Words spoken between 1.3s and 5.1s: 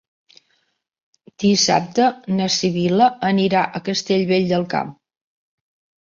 Dissabte na Sibil·la anirà a Castellvell del Camp.